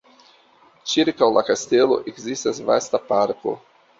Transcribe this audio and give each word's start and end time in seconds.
Ĉirkaŭ 0.93 1.27
la 1.33 1.43
kastelo 1.51 1.99
ekzistas 2.13 2.65
vasta 2.71 3.03
parko. 3.13 3.57